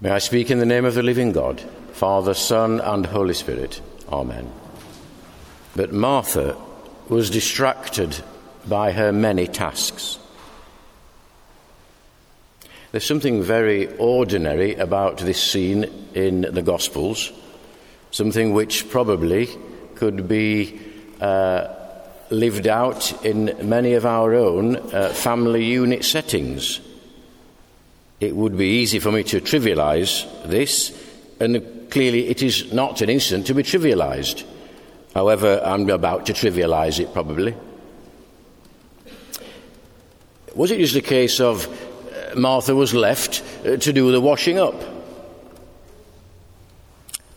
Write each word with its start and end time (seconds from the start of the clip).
May 0.00 0.10
I 0.10 0.18
speak 0.18 0.52
in 0.52 0.60
the 0.60 0.66
name 0.66 0.84
of 0.84 0.94
the 0.94 1.02
living 1.02 1.32
God, 1.32 1.60
Father, 1.90 2.32
Son, 2.32 2.80
and 2.80 3.04
Holy 3.04 3.34
Spirit. 3.34 3.80
Amen. 4.08 4.48
But 5.74 5.92
Martha 5.92 6.56
was 7.08 7.30
distracted 7.30 8.22
by 8.68 8.92
her 8.92 9.12
many 9.12 9.48
tasks. 9.48 10.20
There's 12.92 13.04
something 13.04 13.42
very 13.42 13.88
ordinary 13.96 14.76
about 14.76 15.18
this 15.18 15.42
scene 15.42 15.90
in 16.14 16.42
the 16.42 16.62
Gospels, 16.62 17.32
something 18.12 18.52
which 18.52 18.88
probably 18.90 19.48
could 19.96 20.28
be 20.28 20.80
uh, 21.20 21.74
lived 22.30 22.68
out 22.68 23.24
in 23.24 23.68
many 23.68 23.94
of 23.94 24.06
our 24.06 24.32
own 24.34 24.76
uh, 24.76 25.08
family 25.08 25.64
unit 25.64 26.04
settings. 26.04 26.78
It 28.20 28.34
would 28.34 28.56
be 28.56 28.66
easy 28.80 28.98
for 28.98 29.12
me 29.12 29.22
to 29.24 29.40
trivialize 29.40 30.26
this, 30.44 30.92
and 31.38 31.90
clearly 31.90 32.28
it 32.28 32.42
is 32.42 32.72
not 32.72 33.00
an 33.00 33.10
incident 33.10 33.46
to 33.46 33.54
be 33.54 33.62
trivialized. 33.62 34.44
However, 35.14 35.60
I'm 35.64 35.88
about 35.88 36.26
to 36.26 36.32
trivialize 36.32 36.98
it 36.98 37.12
probably. 37.12 37.54
Was 40.54 40.72
it 40.72 40.78
just 40.78 40.96
a 40.96 41.00
case 41.00 41.38
of 41.38 41.68
uh, 41.68 42.38
Martha 42.38 42.74
was 42.74 42.92
left 42.92 43.44
uh, 43.64 43.76
to 43.76 43.92
do 43.92 44.10
the 44.10 44.20
washing 44.20 44.58
up? 44.58 44.74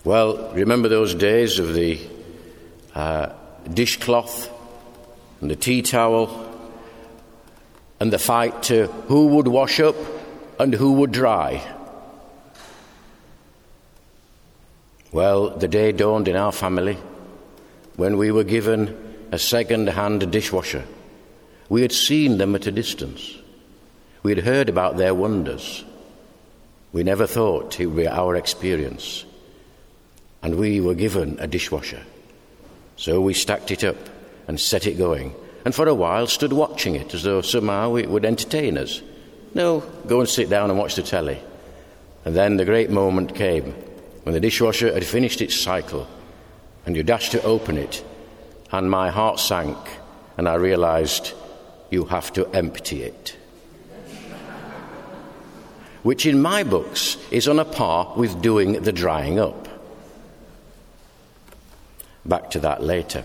Well, 0.03 0.51
remember 0.53 0.89
those 0.89 1.13
days 1.13 1.59
of 1.59 1.75
the 1.75 1.99
uh, 2.95 3.33
dishcloth 3.71 4.49
and 5.41 5.51
the 5.51 5.55
tea 5.55 5.83
towel 5.83 6.47
and 7.99 8.11
the 8.11 8.17
fight 8.17 8.63
to 8.63 8.87
who 9.07 9.27
would 9.27 9.47
wash 9.47 9.79
up 9.79 9.95
and 10.61 10.75
who 10.75 10.93
would 10.93 11.11
dry. 11.11 11.59
Well, 15.11 15.57
the 15.57 15.67
day 15.67 15.91
dawned 15.91 16.27
in 16.27 16.35
our 16.35 16.51
family 16.51 16.99
when 17.95 18.15
we 18.15 18.29
were 18.29 18.43
given 18.43 18.95
a 19.31 19.39
second 19.39 19.87
hand 19.87 20.31
dishwasher. 20.31 20.85
We 21.67 21.81
had 21.81 21.91
seen 21.91 22.37
them 22.37 22.53
at 22.53 22.67
a 22.67 22.71
distance. 22.71 23.39
We 24.21 24.35
had 24.35 24.45
heard 24.45 24.69
about 24.69 24.97
their 24.97 25.15
wonders. 25.15 25.83
We 26.93 27.01
never 27.01 27.25
thought 27.25 27.79
it 27.79 27.87
would 27.87 27.97
be 27.97 28.07
our 28.07 28.35
experience. 28.35 29.25
And 30.43 30.57
we 30.57 30.79
were 30.79 30.93
given 30.93 31.39
a 31.39 31.47
dishwasher. 31.47 32.03
So 32.97 33.19
we 33.19 33.33
stacked 33.33 33.71
it 33.71 33.83
up 33.83 33.97
and 34.47 34.59
set 34.59 34.85
it 34.85 34.99
going, 34.99 35.33
and 35.65 35.73
for 35.73 35.87
a 35.87 35.95
while 35.95 36.27
stood 36.27 36.53
watching 36.53 36.93
it 36.93 37.15
as 37.15 37.23
though 37.23 37.41
somehow 37.41 37.95
it 37.95 38.11
would 38.11 38.25
entertain 38.25 38.77
us. 38.77 39.01
No, 39.53 39.81
go 40.07 40.21
and 40.21 40.29
sit 40.29 40.49
down 40.49 40.69
and 40.69 40.79
watch 40.79 40.95
the 40.95 41.03
telly. 41.03 41.41
And 42.23 42.35
then 42.35 42.57
the 42.57 42.65
great 42.65 42.89
moment 42.89 43.35
came 43.35 43.73
when 44.23 44.33
the 44.33 44.39
dishwasher 44.39 44.93
had 44.93 45.03
finished 45.03 45.41
its 45.41 45.59
cycle 45.59 46.07
and 46.85 46.95
you 46.95 47.03
dashed 47.03 47.33
to 47.33 47.43
open 47.43 47.77
it, 47.77 48.03
and 48.71 48.89
my 48.89 49.11
heart 49.11 49.39
sank, 49.39 49.77
and 50.37 50.47
I 50.47 50.55
realized 50.55 51.33
you 51.91 52.05
have 52.05 52.33
to 52.33 52.47
empty 52.55 53.03
it. 53.03 53.37
Which 56.03 56.25
in 56.25 56.41
my 56.41 56.63
books 56.63 57.17
is 57.29 57.47
on 57.47 57.59
a 57.59 57.65
par 57.65 58.13
with 58.15 58.41
doing 58.41 58.81
the 58.81 58.91
drying 58.91 59.37
up. 59.37 59.67
Back 62.25 62.49
to 62.51 62.59
that 62.61 62.81
later. 62.81 63.23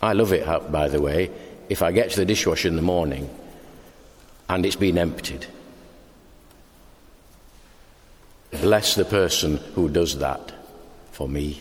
I 0.00 0.12
love 0.14 0.32
it, 0.32 0.46
by 0.70 0.88
the 0.88 1.02
way, 1.02 1.30
if 1.68 1.82
I 1.82 1.92
get 1.92 2.10
to 2.10 2.16
the 2.16 2.24
dishwasher 2.26 2.68
in 2.68 2.76
the 2.76 2.82
morning 2.82 3.28
and 4.48 4.64
it's 4.64 4.76
been 4.76 4.98
emptied. 4.98 5.46
Bless 8.50 8.94
the 8.94 9.04
person 9.04 9.58
who 9.74 9.88
does 9.88 10.18
that 10.18 10.52
for 11.12 11.28
me. 11.28 11.60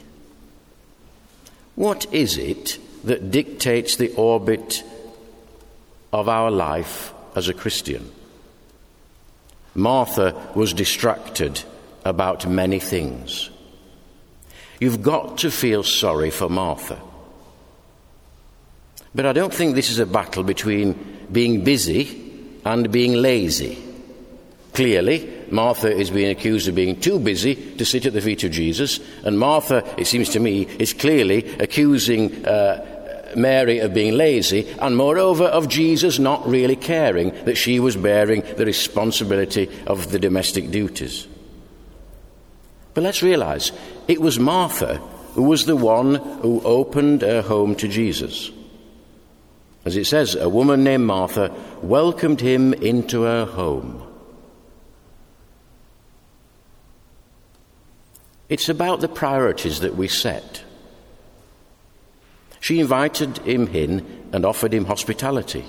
What 1.75 2.13
is 2.13 2.37
it 2.37 2.77
that 3.03 3.31
dictates 3.31 3.97
the 3.97 4.13
orbit 4.13 4.83
of 6.13 6.29
our 6.29 6.51
life 6.51 7.13
as 7.35 7.49
a 7.49 7.53
Christian? 7.53 8.11
Martha 9.73 10.33
was 10.55 10.73
distracted 10.73 11.61
about 12.05 12.47
many 12.47 12.79
things. 12.79 13.49
You've 14.79 15.01
got 15.01 15.39
to 15.39 15.51
feel 15.51 15.83
sorry 15.83 16.29
for 16.29 16.49
Martha. 16.49 17.01
But 19.13 19.25
I 19.25 19.33
don't 19.33 19.53
think 19.53 19.75
this 19.75 19.89
is 19.89 19.99
a 19.99 20.05
battle 20.05 20.43
between 20.43 21.27
being 21.31 21.63
busy 21.63 22.24
and 22.65 22.91
being 22.91 23.13
lazy. 23.13 23.81
Clearly, 24.73 25.45
Martha 25.49 25.89
is 25.89 26.09
being 26.09 26.31
accused 26.31 26.67
of 26.67 26.75
being 26.75 26.99
too 26.99 27.19
busy 27.19 27.55
to 27.77 27.85
sit 27.85 28.05
at 28.05 28.13
the 28.13 28.21
feet 28.21 28.43
of 28.43 28.51
Jesus, 28.51 28.99
and 29.23 29.39
Martha, 29.39 29.83
it 29.97 30.07
seems 30.07 30.29
to 30.29 30.39
me, 30.39 30.63
is 30.63 30.91
clearly 30.91 31.47
accusing 31.59 32.45
uh, 32.45 33.33
Mary 33.37 33.79
of 33.79 33.93
being 33.93 34.15
lazy, 34.15 34.67
and 34.79 34.97
moreover, 34.97 35.45
of 35.45 35.69
Jesus 35.69 36.19
not 36.19 36.45
really 36.47 36.75
caring 36.75 37.29
that 37.45 37.55
she 37.57 37.79
was 37.79 37.95
bearing 37.95 38.41
the 38.57 38.65
responsibility 38.65 39.69
of 39.87 40.11
the 40.11 40.19
domestic 40.19 40.71
duties. 40.71 41.27
But 42.93 43.03
let's 43.03 43.23
realize 43.23 43.71
it 44.07 44.21
was 44.21 44.39
Martha 44.39 44.97
who 45.35 45.43
was 45.43 45.65
the 45.65 45.75
one 45.75 46.15
who 46.15 46.61
opened 46.63 47.21
her 47.21 47.41
home 47.41 47.75
to 47.75 47.87
Jesus. 47.89 48.51
As 49.85 49.95
it 49.95 50.05
says, 50.05 50.33
a 50.33 50.49
woman 50.49 50.83
named 50.83 51.05
Martha 51.05 51.53
welcomed 51.81 52.41
him 52.41 52.73
into 52.73 53.21
her 53.21 53.45
home. 53.45 54.01
It's 58.49 58.67
about 58.67 59.01
the 59.01 59.07
priorities 59.07 59.79
that 59.81 59.95
we 59.95 60.07
set. 60.07 60.63
She 62.59 62.79
invited 62.79 63.37
him 63.39 63.67
in 63.67 64.29
and 64.33 64.43
offered 64.43 64.73
him 64.73 64.85
hospitality. 64.85 65.65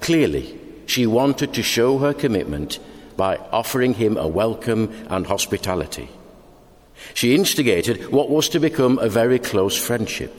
Clearly, 0.00 0.58
she 0.86 1.06
wanted 1.06 1.54
to 1.54 1.62
show 1.62 1.98
her 1.98 2.14
commitment 2.14 2.78
by 3.16 3.36
offering 3.50 3.94
him 3.94 4.16
a 4.16 4.28
welcome 4.28 4.92
and 5.10 5.26
hospitality. 5.26 6.08
She 7.14 7.34
instigated 7.34 8.12
what 8.12 8.30
was 8.30 8.48
to 8.50 8.60
become 8.60 8.98
a 8.98 9.08
very 9.08 9.40
close 9.40 9.76
friendship. 9.76 10.32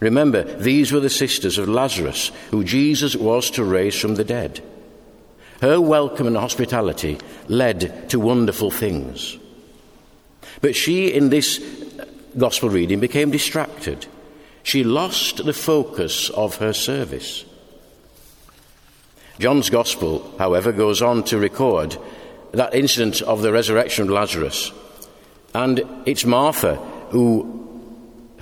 Remember, 0.00 0.42
these 0.42 0.92
were 0.92 1.00
the 1.00 1.10
sisters 1.10 1.58
of 1.58 1.68
Lazarus, 1.68 2.30
who 2.50 2.64
Jesus 2.64 3.16
was 3.16 3.50
to 3.52 3.64
raise 3.64 3.98
from 3.98 4.16
the 4.16 4.24
dead. 4.24 4.60
Her 5.60 5.80
welcome 5.80 6.26
and 6.26 6.36
hospitality 6.36 7.18
led 7.48 8.10
to 8.10 8.20
wonderful 8.20 8.70
things. 8.70 9.38
But 10.60 10.76
she, 10.76 11.12
in 11.12 11.30
this 11.30 11.58
uh, 11.58 12.04
gospel 12.36 12.68
reading, 12.68 13.00
became 13.00 13.30
distracted. 13.30 14.06
She 14.62 14.84
lost 14.84 15.44
the 15.44 15.52
focus 15.52 16.30
of 16.30 16.56
her 16.56 16.72
service. 16.72 17.44
John's 19.38 19.70
gospel, 19.70 20.34
however, 20.38 20.72
goes 20.72 21.02
on 21.02 21.24
to 21.24 21.38
record 21.38 21.96
that 22.52 22.74
incident 22.74 23.20
of 23.22 23.42
the 23.42 23.52
resurrection 23.52 24.04
of 24.04 24.10
Lazarus. 24.10 24.72
And 25.54 25.82
it's 26.06 26.24
Martha 26.24 26.76
who 27.10 27.73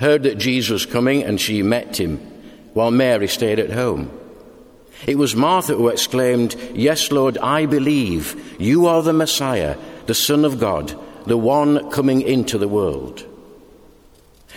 heard 0.03 0.25
that 0.25 0.37
Jesus 0.37 0.71
was 0.71 0.87
coming 0.87 1.23
and 1.23 1.41
she 1.41 1.63
met 1.63 1.99
him 1.99 2.19
while 2.75 2.91
Mary 2.91 3.29
stayed 3.29 3.61
at 3.61 3.71
home. 3.71 4.11
It 5.07 5.17
was 5.17 5.37
Martha 5.37 5.75
who 5.75 5.89
exclaimed, 5.89 6.57
Yes, 6.75 7.11
Lord, 7.11 7.39
I 7.39 7.67
believe 7.67 8.61
you 8.61 8.87
are 8.87 9.03
the 9.03 9.13
Messiah, 9.13 9.77
the 10.07 10.15
Son 10.15 10.45
of 10.45 10.61
God, 10.61 10.95
the 11.27 11.39
one 11.39 11.89
coming 11.91 12.23
into 12.23 12.59
the 12.59 12.69
world. 12.69 13.25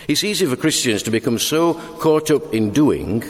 It's 0.08 0.24
easy 0.24 0.46
for 0.46 0.56
Christians 0.56 1.02
to 1.04 1.10
become 1.10 1.38
so 1.38 1.74
caught 1.98 2.30
up 2.30 2.52
in 2.52 2.70
doing, 2.70 3.24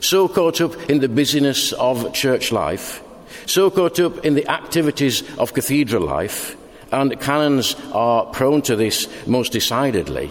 so 0.00 0.28
caught 0.28 0.60
up 0.60 0.74
in 0.90 1.00
the 1.00 1.08
busyness 1.08 1.72
of 1.72 2.12
church 2.12 2.52
life, 2.52 3.02
so 3.46 3.70
caught 3.70 3.98
up 4.00 4.24
in 4.24 4.34
the 4.34 4.48
activities 4.48 5.22
of 5.38 5.54
cathedral 5.54 6.04
life, 6.04 6.56
and 6.92 7.20
canons 7.20 7.76
are 7.92 8.26
prone 8.26 8.62
to 8.62 8.76
this 8.76 9.08
most 9.26 9.52
decidedly, 9.52 10.30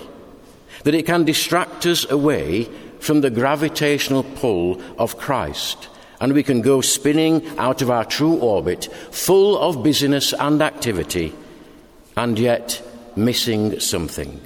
that 0.84 0.94
it 0.94 1.06
can 1.06 1.24
distract 1.24 1.86
us 1.86 2.10
away 2.10 2.70
from 3.00 3.22
the 3.22 3.30
gravitational 3.30 4.24
pull 4.24 4.82
of 4.98 5.18
Christ, 5.18 5.90
and 6.22 6.34
we 6.34 6.44
can 6.44 6.62
go 6.62 6.82
spinning 6.82 7.46
out 7.58 7.82
of 7.82 7.90
our 7.90 8.06
true 8.06 8.36
orbit, 8.36 8.86
full 9.12 9.58
of 9.58 9.84
busyness 9.84 10.34
and 10.34 10.62
activity, 10.62 11.34
and 12.16 12.40
yet 12.40 12.82
missing 13.16 13.80
something. 13.80 14.40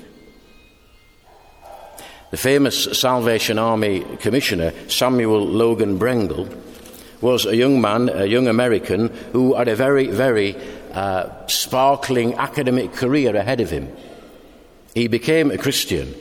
The 2.32 2.38
famous 2.38 3.00
Salvation 3.00 3.60
Army 3.60 4.02
Commissioner, 4.18 4.74
Samuel 4.90 5.46
Logan 5.46 6.00
Brengle, 6.00 6.54
was 7.22 7.46
a 7.46 7.56
young 7.56 7.80
man, 7.80 8.10
a 8.10 8.26
young 8.26 8.48
American, 8.48 9.10
who 9.32 9.56
had 9.56 9.68
a 9.68 9.76
very, 9.76 10.08
very 10.08 10.56
uh, 10.94 11.30
sparkling 11.48 12.34
academic 12.36 12.94
career 12.94 13.36
ahead 13.36 13.62
of 13.62 13.70
him. 13.70 13.88
He 14.94 15.08
became 15.08 15.52
a 15.52 15.58
Christian 15.58 16.14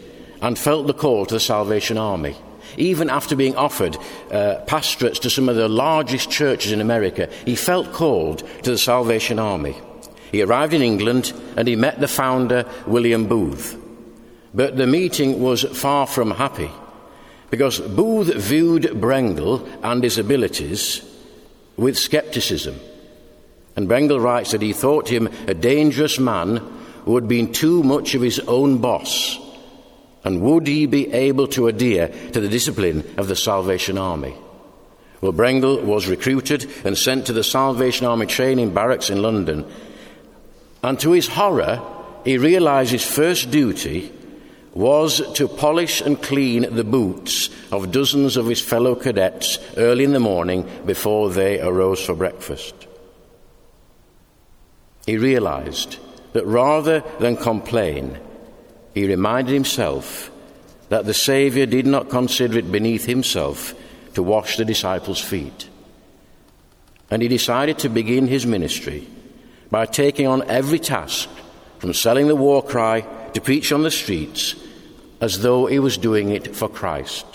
and 0.47 0.57
felt 0.57 0.87
the 0.87 0.95
call 0.95 1.27
to 1.27 1.35
the 1.35 1.41
Salvation 1.41 1.99
Army. 1.99 2.37
Even 2.77 3.11
after 3.11 3.35
being 3.35 3.57
offered 3.57 3.99
uh, 4.31 4.61
pastorates 4.69 5.19
to 5.19 5.29
some 5.29 5.49
of 5.49 5.57
the 5.57 5.69
largest 5.69 6.31
churches 6.31 6.71
in 6.71 6.81
America, 6.81 7.29
he 7.45 7.57
felt 7.57 7.93
called 7.93 8.45
to 8.63 8.71
the 8.71 8.79
Salvation 8.79 9.41
Army. 9.41 9.75
He 10.31 10.43
arrived 10.43 10.73
in 10.73 10.83
England 10.83 11.33
and 11.57 11.67
he 11.67 11.75
met 11.75 11.99
the 11.99 12.07
founder, 12.07 12.65
William 12.87 13.27
Booth. 13.27 13.77
But 14.55 14.77
the 14.77 14.87
meeting 14.87 15.41
was 15.41 15.65
far 15.65 16.07
from 16.07 16.31
happy 16.31 16.71
because 17.51 17.81
Booth 17.81 18.33
viewed 18.33 18.85
Brengle 18.85 19.67
and 19.83 20.05
his 20.05 20.17
abilities 20.17 21.03
with 21.77 21.99
skepticism. 21.99 22.79
And 23.75 23.89
Brengle 23.89 24.23
writes 24.23 24.53
that 24.53 24.63
he 24.63 24.73
thought 24.73 25.09
him 25.09 25.29
a 25.49 25.55
dangerous 25.55 26.21
man 26.21 26.59
who 27.05 27.17
had 27.17 27.27
been 27.27 27.53
too 27.53 27.83
much 27.83 28.15
of 28.15 28.23
his 28.23 28.39
own 28.39 28.79
boss. 28.79 29.41
And 30.27 30.41
would 30.41 30.67
he 30.67 30.87
be 30.87 31.13
able 31.13 31.47
to 31.47 31.69
adhere 31.69 32.09
to 32.09 32.41
the 32.41 32.49
discipline 32.49 33.09
of 33.17 33.29
the 33.29 33.37
Salvation 33.37 33.97
Army? 33.97 34.35
Well, 35.21 35.33
Brengle 35.33 35.85
was 35.85 36.09
recruited 36.09 36.69
and 36.85 36.99
sent 36.99 37.27
to 37.27 37.33
the 37.33 37.45
Salvation 37.45 38.09
Army 38.09 38.27
training 38.27 38.75
barracks 38.75 39.09
in 39.09 39.23
London. 39.23 39.65
And 40.83 40.99
to 40.99 41.13
his 41.13 41.29
horror, 41.29 41.81
he 42.25 42.39
realized 42.39 42.91
his 42.91 43.05
first 43.05 43.53
duty 43.53 44.13
was 44.75 45.23
to 45.35 45.47
polish 45.47 46.01
and 46.01 46.21
clean 46.21 46.75
the 46.75 46.83
boots 46.83 47.49
of 47.71 47.93
dozens 47.93 48.37
of 48.37 48.49
his 48.49 48.61
fellow 48.61 48.97
cadets 48.97 49.61
early 49.77 50.03
in 50.03 50.13
the 50.13 50.19
morning 50.19 50.69
before 50.85 51.31
they 51.31 51.61
arose 51.61 52.05
for 52.05 52.17
breakfast. 52.17 52.75
He 55.07 55.19
realized 55.19 55.99
that 56.33 56.47
rather 56.47 57.05
than 57.21 57.37
complain, 57.37 58.19
he 58.97 59.07
reminded 59.07 59.53
himself 59.53 60.31
that 60.89 61.05
the 61.05 61.13
Saviour 61.13 61.67
did 61.67 61.87
not 61.87 62.09
consider 62.09 62.57
it 62.57 62.73
beneath 62.73 63.05
himself 63.05 63.75
to 64.15 64.23
wash 64.23 64.57
the 64.57 64.65
disciples' 64.65 65.21
feet. 65.21 65.69
And 67.11 67.21
he 67.21 67.29
decided 67.29 67.79
to 67.81 67.91
begin 67.91 68.27
his 68.27 68.47
ministry 68.47 69.07
by 69.71 69.85
taking 69.85 70.27
on 70.27 70.49
every 70.49 70.79
task, 70.79 71.29
from 71.79 71.93
selling 71.93 72.27
the 72.27 72.35
war 72.35 72.63
cry 72.63 73.03
to 73.35 73.41
preach 73.43 73.71
on 73.71 73.83
the 73.83 73.91
streets, 73.91 74.55
as 75.21 75.43
though 75.43 75.67
he 75.67 75.79
was 75.79 75.99
doing 75.99 76.31
it 76.31 76.57
for 76.57 76.67
Christ. 76.67 77.27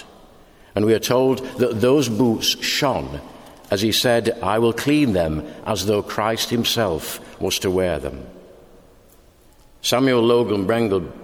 And 0.74 0.84
we 0.84 0.96
are 0.96 1.00
told 1.00 1.46
that 1.60 1.80
those 1.80 2.10
boots 2.10 2.60
shone 2.64 3.22
as 3.70 3.82
he 3.84 3.92
said, 3.92 4.36
I 4.42 4.58
will 4.58 4.74
clean 4.74 5.14
them 5.14 5.46
as 5.68 5.86
though 5.86 6.02
Christ 6.02 6.50
himself 6.50 7.40
was 7.40 7.60
to 7.60 7.70
wear 7.70 8.00
them. 8.00 8.26
Samuel 9.84 10.24
Logan 10.24 10.66
Brengle 10.66 11.21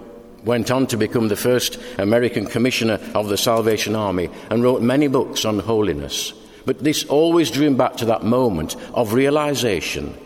went 0.48 0.72
on 0.72 0.88
to 0.88 0.98
become 0.98 1.28
the 1.28 1.36
first 1.36 1.80
American 2.00 2.46
commissioner 2.46 3.00
of 3.14 3.28
the 3.28 3.38
Salvation 3.38 3.96
Army 3.96 4.30
and 4.50 4.64
wrote 4.64 4.82
many 4.82 5.08
books 5.08 5.46
on 5.46 5.60
holiness. 5.60 6.34
But 6.66 6.84
this 6.84 7.04
always 7.06 7.52
drew 7.52 7.68
him 7.68 7.78
back 7.78 7.98
to 7.98 8.06
that 8.06 8.24
moment 8.24 8.76
of 8.94 9.14
realization 9.14 10.18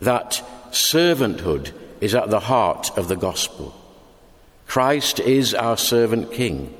that 0.00 0.42
servanthood 0.70 1.72
is 2.00 2.14
at 2.14 2.28
the 2.28 2.40
heart 2.40 2.96
of 2.98 3.08
the 3.08 3.16
gospel. 3.16 3.74
Christ 4.66 5.20
is 5.20 5.54
our 5.54 5.76
servant 5.76 6.32
king. 6.32 6.74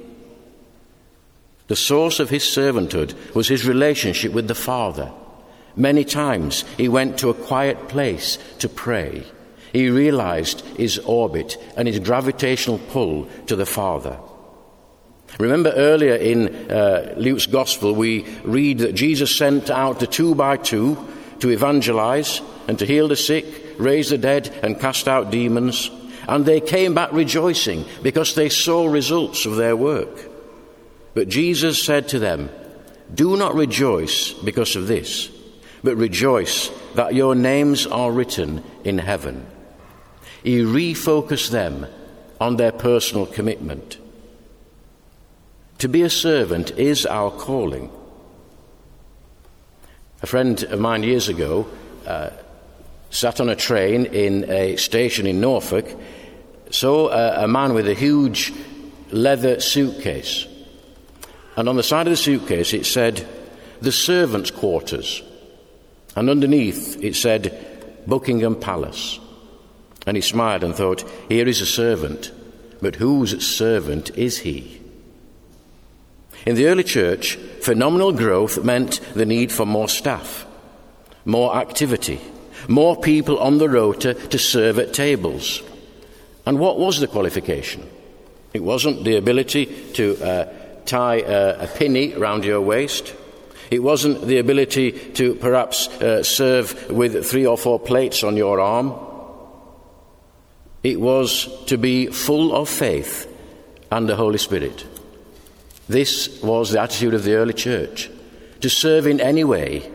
The 1.68 1.76
source 1.76 2.20
of 2.20 2.30
his 2.30 2.44
servanthood 2.44 3.14
was 3.34 3.48
his 3.48 3.66
relationship 3.66 4.32
with 4.32 4.48
the 4.48 4.54
Father. 4.54 5.10
Many 5.74 6.04
times 6.04 6.64
he 6.76 6.88
went 6.88 7.18
to 7.18 7.30
a 7.30 7.34
quiet 7.34 7.88
place 7.88 8.38
to 8.58 8.68
pray. 8.68 9.24
He 9.76 9.90
realized 9.90 10.62
his 10.78 10.98
orbit 11.00 11.58
and 11.76 11.86
his 11.86 11.98
gravitational 11.98 12.78
pull 12.78 13.26
to 13.46 13.56
the 13.56 13.66
Father. 13.66 14.18
Remember 15.38 15.70
earlier 15.70 16.14
in 16.14 16.70
uh, 16.70 17.12
Luke's 17.18 17.44
Gospel, 17.44 17.94
we 17.94 18.24
read 18.42 18.78
that 18.78 18.94
Jesus 18.94 19.36
sent 19.36 19.68
out 19.68 20.00
the 20.00 20.06
two 20.06 20.34
by 20.34 20.56
two 20.56 20.96
to 21.40 21.50
evangelize 21.50 22.40
and 22.66 22.78
to 22.78 22.86
heal 22.86 23.08
the 23.08 23.16
sick, 23.16 23.44
raise 23.76 24.08
the 24.08 24.16
dead, 24.16 24.48
and 24.62 24.80
cast 24.80 25.08
out 25.08 25.30
demons. 25.30 25.90
And 26.26 26.46
they 26.46 26.62
came 26.62 26.94
back 26.94 27.12
rejoicing 27.12 27.84
because 28.02 28.34
they 28.34 28.48
saw 28.48 28.86
results 28.86 29.44
of 29.44 29.56
their 29.56 29.76
work. 29.76 30.30
But 31.12 31.28
Jesus 31.28 31.82
said 31.82 32.08
to 32.08 32.18
them, 32.18 32.48
Do 33.14 33.36
not 33.36 33.54
rejoice 33.54 34.32
because 34.32 34.74
of 34.74 34.86
this, 34.86 35.30
but 35.84 35.96
rejoice 35.98 36.70
that 36.94 37.14
your 37.14 37.34
names 37.34 37.86
are 37.86 38.10
written 38.10 38.64
in 38.82 38.96
heaven. 38.96 39.46
He 40.46 40.60
refocused 40.60 41.50
them 41.50 41.88
on 42.40 42.54
their 42.54 42.70
personal 42.70 43.26
commitment. 43.26 43.98
To 45.78 45.88
be 45.88 46.02
a 46.02 46.08
servant 46.08 46.70
is 46.78 47.04
our 47.04 47.32
calling. 47.32 47.90
A 50.22 50.26
friend 50.28 50.62
of 50.62 50.78
mine 50.78 51.02
years 51.02 51.28
ago 51.28 51.66
uh, 52.06 52.30
sat 53.10 53.40
on 53.40 53.48
a 53.48 53.56
train 53.56 54.06
in 54.06 54.48
a 54.48 54.76
station 54.76 55.26
in 55.26 55.40
Norfolk, 55.40 55.86
saw 56.70 57.08
a, 57.08 57.42
a 57.42 57.48
man 57.48 57.74
with 57.74 57.88
a 57.88 57.94
huge 57.94 58.52
leather 59.10 59.58
suitcase. 59.58 60.46
And 61.56 61.68
on 61.68 61.74
the 61.74 61.82
side 61.82 62.06
of 62.06 62.12
the 62.12 62.16
suitcase 62.16 62.72
it 62.72 62.86
said, 62.86 63.26
the 63.80 63.90
servants' 63.90 64.52
quarters. 64.52 65.24
And 66.14 66.30
underneath 66.30 67.02
it 67.02 67.16
said, 67.16 68.04
Buckingham 68.06 68.54
Palace. 68.54 69.18
And 70.06 70.16
he 70.16 70.20
smiled 70.20 70.62
and 70.62 70.74
thought, 70.74 71.04
here 71.28 71.48
is 71.48 71.60
a 71.60 71.66
servant, 71.66 72.32
but 72.80 72.96
whose 72.96 73.44
servant 73.44 74.16
is 74.16 74.38
he? 74.38 74.80
In 76.46 76.54
the 76.54 76.68
early 76.68 76.84
church, 76.84 77.34
phenomenal 77.60 78.12
growth 78.12 78.62
meant 78.62 79.00
the 79.14 79.26
need 79.26 79.50
for 79.50 79.66
more 79.66 79.88
staff, 79.88 80.46
more 81.24 81.56
activity, 81.56 82.20
more 82.68 82.96
people 82.96 83.38
on 83.40 83.58
the 83.58 83.68
rota 83.68 84.14
to 84.14 84.38
serve 84.38 84.78
at 84.78 84.94
tables. 84.94 85.60
And 86.46 86.60
what 86.60 86.78
was 86.78 87.00
the 87.00 87.08
qualification? 87.08 87.82
It 88.54 88.62
wasn't 88.62 89.04
the 89.04 89.16
ability 89.16 89.66
to 89.94 90.16
uh, 90.24 90.52
tie 90.86 91.16
a, 91.16 91.64
a 91.64 91.66
penny 91.66 92.14
round 92.14 92.44
your 92.44 92.60
waist. 92.60 93.12
It 93.70 93.82
wasn't 93.82 94.24
the 94.24 94.38
ability 94.38 94.92
to 95.14 95.34
perhaps 95.34 95.88
uh, 95.88 96.22
serve 96.22 96.88
with 96.90 97.26
three 97.26 97.44
or 97.44 97.58
four 97.58 97.80
plates 97.80 98.22
on 98.22 98.36
your 98.36 98.60
arm. 98.60 98.94
It 100.86 101.00
was 101.00 101.48
to 101.64 101.76
be 101.76 102.06
full 102.06 102.54
of 102.54 102.68
faith 102.68 103.26
and 103.90 104.08
the 104.08 104.14
Holy 104.14 104.38
Spirit. 104.38 104.86
This 105.88 106.40
was 106.42 106.70
the 106.70 106.80
attitude 106.80 107.12
of 107.12 107.24
the 107.24 107.34
early 107.34 107.54
church. 107.54 108.08
To 108.60 108.70
serve 108.70 109.08
in 109.08 109.20
any 109.20 109.42
way, 109.42 109.90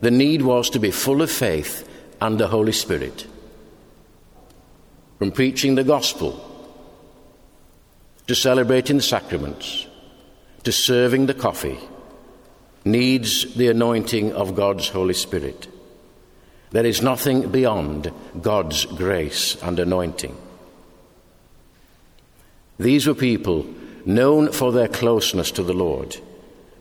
the 0.00 0.10
need 0.10 0.40
was 0.40 0.70
to 0.70 0.78
be 0.78 0.90
full 0.90 1.20
of 1.20 1.30
faith 1.30 1.86
and 2.18 2.40
the 2.40 2.48
Holy 2.48 2.72
Spirit. 2.72 3.26
From 5.18 5.32
preaching 5.32 5.74
the 5.74 5.84
gospel 5.84 6.32
to 8.26 8.34
celebrating 8.34 8.96
the 8.96 9.02
sacraments 9.02 9.86
to 10.64 10.72
serving 10.72 11.26
the 11.26 11.34
coffee 11.34 11.78
needs 12.86 13.54
the 13.54 13.68
anointing 13.68 14.32
of 14.32 14.54
God's 14.54 14.88
Holy 14.88 15.12
Spirit. 15.12 15.68
There 16.70 16.86
is 16.86 17.02
nothing 17.02 17.50
beyond 17.50 18.12
God's 18.40 18.84
grace 18.84 19.56
and 19.62 19.78
anointing. 19.78 20.36
These 22.78 23.06
were 23.06 23.14
people 23.14 23.66
known 24.04 24.52
for 24.52 24.72
their 24.72 24.88
closeness 24.88 25.50
to 25.52 25.62
the 25.62 25.72
Lord. 25.72 26.16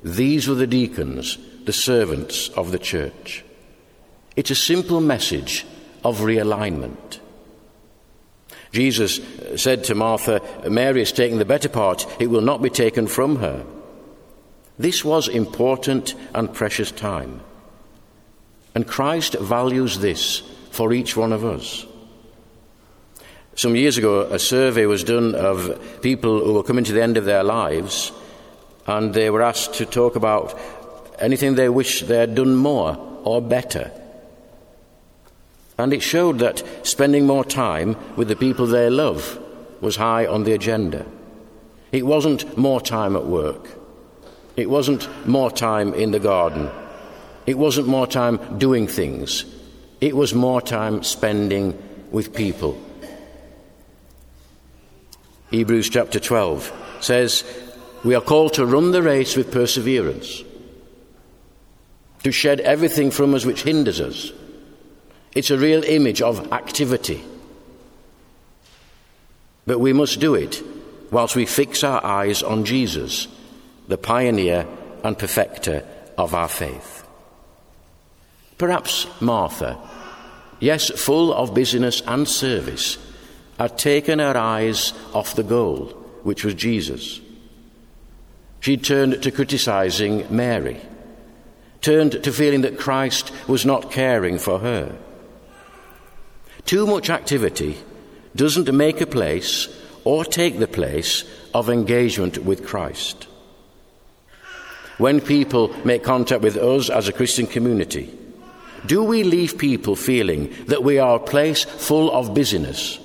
These 0.04 0.48
were 0.48 0.56
the 0.56 0.68
deacons, 0.68 1.38
the 1.64 1.74
servants 1.74 2.50
of 2.50 2.72
the 2.72 2.80
church. 2.80 3.44
It's 4.36 4.52
a 4.52 4.56
simple 4.56 5.00
message 5.00 5.66
of 6.04 6.20
realignment. 6.20 7.20
Jesus 8.72 9.22
said 9.56 9.86
to 9.86 9.96
Martha, 9.96 10.42
Mary 10.70 11.02
is 11.02 11.14
taking 11.14 11.38
the 11.38 11.46
better 11.46 11.70
part, 11.70 12.06
it 12.20 12.28
will 12.28 12.42
not 12.42 12.62
be 12.62 12.70
taken 12.70 13.08
from 13.08 13.38
her. 13.38 13.66
This 14.78 15.06
was 15.06 15.30
important 15.30 16.14
and 16.34 16.54
precious 16.54 16.92
time. 16.92 17.40
And 18.76 18.86
Christ 18.86 19.36
values 19.40 20.00
this 20.00 20.42
for 20.72 20.94
each 20.94 21.16
one 21.16 21.32
of 21.32 21.46
us. 21.46 21.86
Some 23.56 23.78
years 23.78 23.98
ago, 23.98 24.22
a 24.24 24.38
survey 24.38 24.86
was 24.86 25.06
done 25.06 25.34
of 25.34 26.02
people 26.02 26.44
who 26.44 26.54
were 26.54 26.64
coming 26.64 26.84
to 26.84 26.92
the 26.92 27.02
end 27.02 27.16
of 27.16 27.24
their 27.24 27.44
lives, 27.44 28.12
and 28.86 29.14
they 29.14 29.30
were 29.30 29.42
asked 29.42 29.76
to 29.76 29.86
talk 29.86 30.18
about 30.18 30.60
anything 31.20 31.56
they 31.56 31.70
wish 31.70 32.02
they 32.02 32.18
had 32.18 32.36
done 32.36 32.54
more 32.54 32.98
or 33.24 33.42
better. 33.42 33.92
And 35.78 35.94
it 35.94 36.02
showed 36.02 36.40
that 36.40 36.64
spending 36.86 37.26
more 37.26 37.46
time 37.46 37.96
with 38.18 38.28
the 38.28 38.36
people 38.36 38.68
they 38.68 38.90
love 38.90 39.40
was 39.80 39.96
high 39.96 40.26
on 40.26 40.44
the 40.44 40.54
agenda. 40.54 41.06
It 41.94 42.06
wasn't 42.06 42.58
more 42.58 42.82
time 42.82 43.16
at 43.16 43.26
work. 43.26 43.70
It 44.58 44.70
wasn't 44.70 45.08
more 45.26 45.52
time 45.52 45.94
in 45.94 46.12
the 46.12 46.20
garden. 46.20 46.70
It 47.46 47.58
wasn't 47.58 47.88
more 47.88 48.08
time 48.08 48.58
doing 48.58 48.88
things. 48.88 49.46
It 50.02 50.16
was 50.16 50.34
more 50.34 50.62
time 50.62 51.04
spending 51.04 51.78
with 52.12 52.34
people 52.34 52.80
Hebrews 55.56 55.90
chapter 55.90 56.20
12 56.20 56.98
says, 57.00 57.44
we 58.04 58.14
are 58.14 58.22
called 58.22 58.56
to 58.56 58.66
run 58.66 58.92
the 58.92 59.02
race 59.02 59.38
with 59.38 59.54
perseverance, 59.54 60.44
to 62.24 62.32
shed 62.34 62.60
everything 62.60 63.10
from 63.10 63.34
us 63.34 63.46
which 63.46 63.64
hinders 63.64 64.02
us. 64.02 64.34
It's 65.34 65.52
a 65.52 65.58
real 65.58 65.82
image 65.84 66.22
of 66.22 66.52
activity. 66.52 67.24
But 69.66 69.80
we 69.80 69.94
must 69.94 70.20
do 70.20 70.36
it 70.36 70.62
whilst 71.10 71.38
we 71.38 71.46
fix 71.46 71.86
our 71.86 72.04
eyes 72.04 72.44
on 72.44 72.66
Jesus, 72.66 73.30
the 73.88 73.98
pioneer 73.98 74.68
and 75.06 75.18
perfecter 75.18 75.86
of 76.18 76.34
our 76.34 76.50
faith. 76.50 77.05
Perhaps 78.58 79.08
Martha, 79.22 79.78
yes, 80.60 80.90
full 80.90 81.34
of 81.34 81.54
business 81.54 82.02
and 82.08 82.28
service, 82.28 82.98
had 83.60 83.78
taken 83.78 84.20
her 84.20 84.38
eyes 84.38 84.94
off 85.14 85.36
the 85.36 85.44
goal, 85.44 85.88
which 86.24 86.44
was 86.44 86.54
Jesus. 86.54 87.20
She 88.60 88.78
turned 88.78 89.22
to 89.22 89.32
criticizing 89.32 90.26
Mary, 90.36 90.82
turned 91.82 92.24
to 92.24 92.32
feeling 92.32 92.62
that 92.62 92.80
Christ 92.80 93.32
was 93.48 93.66
not 93.66 93.92
caring 93.92 94.40
for 94.40 94.60
her. 94.60 94.96
Too 96.66 96.88
much 96.88 97.10
activity 97.10 97.78
doesn't 98.36 98.74
make 98.74 99.02
a 99.02 99.06
place 99.06 99.68
or 100.04 100.26
take 100.26 100.60
the 100.60 100.68
place 100.68 101.24
of 101.54 101.70
engagement 101.70 102.40
with 102.40 102.66
Christ. 102.66 103.28
When 104.98 105.20
people 105.22 105.76
make 105.86 106.04
contact 106.04 106.42
with 106.42 106.58
us 106.58 106.90
as 106.90 107.08
a 107.08 107.14
Christian 107.14 107.48
community, 107.48 108.18
do 108.88 109.04
we 109.04 109.24
leave 109.24 109.58
people 109.58 109.96
feeling 109.96 110.54
that 110.68 110.84
we 110.84 111.00
are 111.00 111.16
a 111.16 111.20
place 111.20 111.64
full 111.64 112.12
of 112.12 112.34
busyness? 112.34 113.00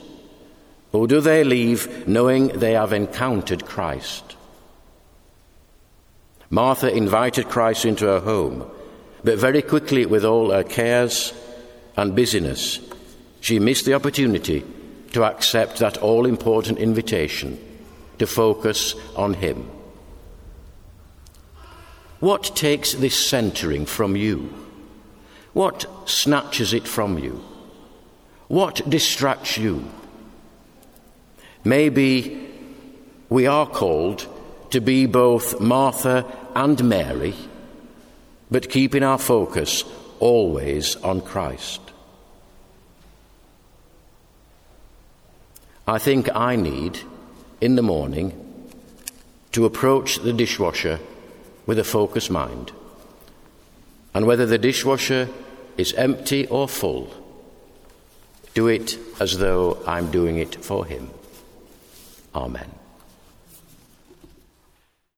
Or 0.92 1.06
do 1.06 1.20
they 1.20 1.44
leave 1.44 2.08
knowing 2.08 2.48
they 2.48 2.72
have 2.72 2.92
encountered 2.92 3.66
Christ? 3.66 4.36
Martha 6.50 6.92
invited 6.92 7.48
Christ 7.48 7.84
into 7.84 8.06
her 8.06 8.20
home, 8.20 8.68
but 9.22 9.38
very 9.38 9.62
quickly, 9.62 10.04
with 10.04 10.24
all 10.24 10.50
her 10.50 10.64
cares 10.64 11.32
and 11.96 12.16
busyness, 12.16 12.80
she 13.40 13.60
missed 13.60 13.84
the 13.84 13.94
opportunity 13.94 14.64
to 15.12 15.24
accept 15.24 15.78
that 15.78 15.98
all 15.98 16.26
important 16.26 16.78
invitation 16.78 17.58
to 18.18 18.26
focus 18.26 18.94
on 19.14 19.34
Him. 19.34 19.70
What 22.18 22.56
takes 22.56 22.94
this 22.94 23.18
centering 23.18 23.86
from 23.86 24.16
you? 24.16 24.52
What 25.52 25.86
snatches 26.08 26.72
it 26.72 26.86
from 26.86 27.18
you? 27.18 27.42
What 28.48 28.88
distracts 28.88 29.58
you? 29.58 29.84
Maybe 31.64 32.48
we 33.28 33.46
are 33.46 33.66
called 33.66 34.26
to 34.70 34.80
be 34.80 35.06
both 35.06 35.60
Martha 35.60 36.24
and 36.54 36.82
Mary, 36.88 37.34
but 38.50 38.70
keeping 38.70 39.02
our 39.02 39.18
focus 39.18 39.84
always 40.20 40.96
on 40.96 41.20
Christ. 41.20 41.80
I 45.86 45.98
think 45.98 46.28
I 46.34 46.56
need, 46.56 47.00
in 47.60 47.74
the 47.74 47.82
morning, 47.82 48.32
to 49.52 49.64
approach 49.64 50.18
the 50.18 50.32
dishwasher 50.32 51.00
with 51.66 51.78
a 51.78 51.84
focused 51.84 52.30
mind. 52.30 52.70
And 54.12 54.26
whether 54.26 54.46
the 54.46 54.58
dishwasher 54.58 55.28
is 55.76 55.92
empty 55.94 56.46
or 56.48 56.68
full, 56.68 57.12
do 58.54 58.66
it 58.66 58.98
as 59.20 59.38
though 59.38 59.82
I'm 59.86 60.10
doing 60.10 60.38
it 60.38 60.64
for 60.64 60.84
Him. 60.84 61.10
Amen. 62.34 62.79